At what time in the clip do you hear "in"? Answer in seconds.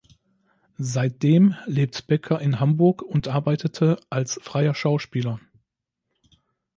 2.41-2.59